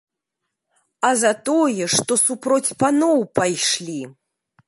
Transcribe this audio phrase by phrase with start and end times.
[1.09, 4.01] А за тое, што супроць паноў пайшлі!